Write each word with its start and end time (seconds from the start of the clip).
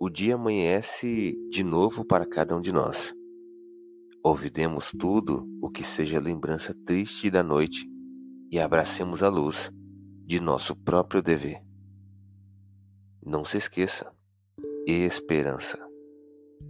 o 0.00 0.10
dia 0.10 0.34
amanhece 0.34 1.34
de 1.50 1.62
novo 1.62 2.04
para 2.04 2.26
cada 2.26 2.56
um 2.56 2.60
de 2.60 2.72
nós. 2.72 3.14
Ouvidemos 4.22 4.92
tudo 4.92 5.46
o 5.62 5.70
que 5.70 5.82
seja 5.82 6.18
lembrança 6.18 6.74
triste 6.84 7.30
da 7.30 7.42
noite 7.42 7.88
e 8.50 8.58
abracemos 8.58 9.22
a 9.22 9.28
luz 9.28 9.70
de 10.24 10.40
nosso 10.40 10.74
próprio 10.74 11.22
dever. 11.22 11.62
Não 13.24 13.44
se 13.44 13.56
esqueça, 13.56 14.12
esperança. 14.86 15.78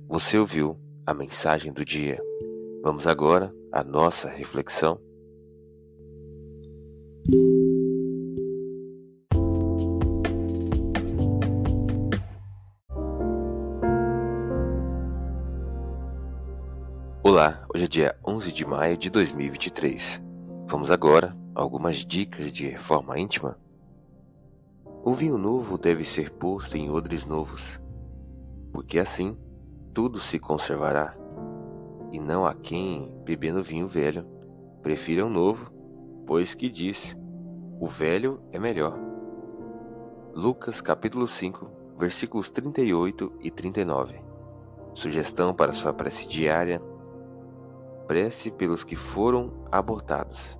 Você 0.08 0.38
ouviu 0.38 0.78
a 1.04 1.12
mensagem 1.12 1.72
do 1.72 1.84
dia. 1.84 2.22
Vamos 2.82 3.06
agora 3.06 3.54
à 3.72 3.82
nossa 3.82 4.28
reflexão. 4.28 5.00
Olá, 17.28 17.66
hoje 17.74 17.86
é 17.86 17.88
dia 17.88 18.16
11 18.24 18.52
de 18.52 18.64
maio 18.64 18.96
de 18.96 19.10
2023. 19.10 20.22
Vamos 20.68 20.92
agora 20.92 21.36
a 21.56 21.60
algumas 21.60 22.04
dicas 22.04 22.52
de 22.52 22.68
reforma 22.68 23.18
íntima. 23.18 23.58
O 25.02 25.12
vinho 25.12 25.36
novo 25.36 25.76
deve 25.76 26.04
ser 26.04 26.30
posto 26.30 26.76
em 26.76 26.88
odres 26.88 27.26
novos, 27.26 27.82
porque 28.72 29.00
assim 29.00 29.36
tudo 29.92 30.20
se 30.20 30.38
conservará. 30.38 31.16
E 32.12 32.20
não 32.20 32.46
há 32.46 32.54
quem, 32.54 33.12
bebendo 33.24 33.60
vinho 33.60 33.88
velho, 33.88 34.24
prefira 34.80 35.26
o 35.26 35.28
novo, 35.28 35.72
pois 36.28 36.54
que 36.54 36.70
diz: 36.70 37.16
o 37.80 37.88
velho 37.88 38.40
é 38.52 38.58
melhor. 38.60 38.96
Lucas 40.32 40.80
capítulo 40.80 41.26
5, 41.26 41.96
versículos 41.98 42.50
38 42.50 43.32
e 43.40 43.50
39. 43.50 44.14
Sugestão 44.94 45.52
para 45.52 45.72
sua 45.72 45.92
prece 45.92 46.28
diária 46.28 46.80
prece 48.06 48.50
pelos 48.50 48.84
que 48.84 48.96
foram 48.96 49.52
abortados, 49.70 50.58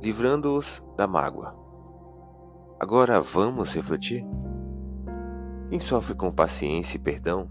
livrando-os 0.00 0.82
da 0.96 1.06
mágoa. 1.06 1.56
Agora 2.78 3.20
vamos 3.20 3.74
refletir? 3.74 4.24
Quem 5.70 5.80
sofre 5.80 6.14
com 6.14 6.30
paciência 6.30 6.96
e 6.96 7.00
perdão, 7.00 7.48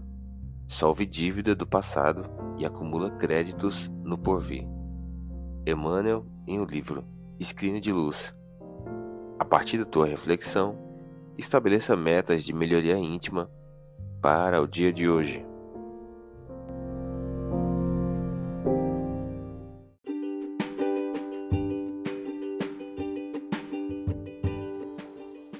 solve 0.66 1.04
dívida 1.04 1.54
do 1.54 1.66
passado 1.66 2.22
e 2.56 2.64
acumula 2.64 3.10
créditos 3.10 3.90
no 4.02 4.16
porvir. 4.16 4.66
Emmanuel, 5.66 6.26
em 6.46 6.60
o 6.60 6.64
livro 6.64 7.04
Escrina 7.38 7.80
de 7.80 7.92
Luz. 7.92 8.34
A 9.38 9.44
partir 9.44 9.78
da 9.78 9.84
tua 9.84 10.06
reflexão, 10.06 10.78
estabeleça 11.36 11.96
metas 11.96 12.44
de 12.44 12.52
melhoria 12.52 12.96
íntima 12.96 13.50
para 14.22 14.62
o 14.62 14.68
dia 14.68 14.92
de 14.92 15.08
hoje. 15.08 15.44